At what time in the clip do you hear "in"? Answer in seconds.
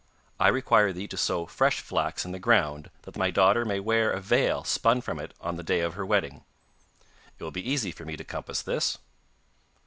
2.25-2.31